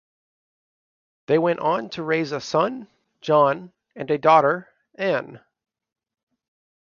They 1.27 1.37
went 1.37 1.59
on 1.59 1.91
to 1.91 2.01
raise 2.01 2.31
a 2.31 2.41
son, 2.41 2.87
John, 3.21 3.71
and 3.95 4.09
a 4.09 4.17
daughter, 4.17 4.67
Anne. 4.95 5.41